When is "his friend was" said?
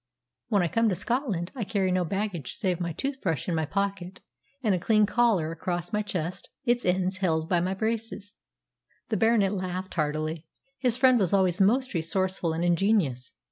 10.79-11.33